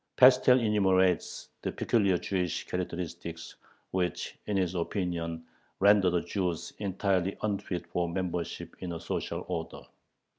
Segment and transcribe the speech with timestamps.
[0.17, 3.55] Pestel enumerates the peculiar Jewish characteristics
[3.91, 5.45] which, in his opinion,
[5.79, 9.83] render the Jews entirely unfit for membership in a social order.